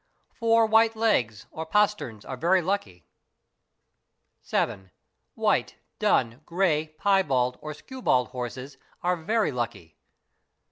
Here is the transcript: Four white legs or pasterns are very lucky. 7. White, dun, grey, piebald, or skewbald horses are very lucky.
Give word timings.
Four 0.33 0.65
white 0.65 0.95
legs 0.95 1.45
or 1.51 1.63
pasterns 1.63 2.25
are 2.25 2.35
very 2.35 2.63
lucky. 2.63 3.05
7. 4.41 4.89
White, 5.35 5.75
dun, 5.99 6.41
grey, 6.43 6.95
piebald, 6.97 7.59
or 7.61 7.71
skewbald 7.75 8.29
horses 8.29 8.79
are 9.03 9.15
very 9.15 9.51
lucky. 9.51 9.99